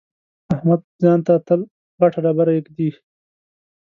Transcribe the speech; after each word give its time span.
احمد 0.53 0.81
ځان 1.01 1.19
ته 1.27 1.33
تل 1.47 1.61
غټه 1.99 2.19
ډبره 2.25 2.51
اېږدي. 2.55 2.89